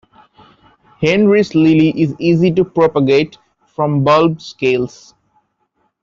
Henry's 1.03 1.53
lily 1.53 1.91
is 1.91 2.15
easy 2.17 2.51
to 2.53 2.65
propagate 2.65 3.37
from 3.67 4.03
bulb 4.03 4.41
scales. 4.41 5.13